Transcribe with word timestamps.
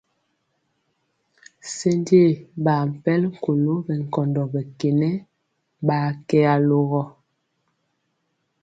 Senje 1.73 2.21
ɓakpɛl 2.63 3.21
kolo 3.43 3.73
ɓɛ 3.85 3.93
nkɔndɔ 4.03 4.41
ɓɛ 4.53 4.61
kenɛ 4.79 5.09
ɓaa 5.87 6.09
kɛ 6.27 6.39
alogɔ. 6.53 7.01